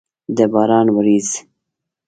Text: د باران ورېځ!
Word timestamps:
د 0.37 0.37
باران 0.53 0.87
ورېځ! 0.95 1.29